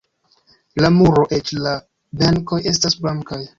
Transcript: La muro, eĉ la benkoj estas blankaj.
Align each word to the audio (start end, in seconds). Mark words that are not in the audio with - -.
La 0.83 0.89
muro, 0.95 1.27
eĉ 1.37 1.53
la 1.67 1.75
benkoj 2.23 2.61
estas 2.75 3.01
blankaj. 3.07 3.43